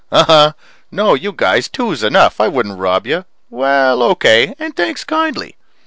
[0.11, 0.55] Uhuh.
[0.89, 1.69] No, you guys.
[1.69, 2.41] Two's enough.
[2.41, 3.25] I wouldn't rob you.
[3.51, 5.57] Well, okay, and thanks kindly.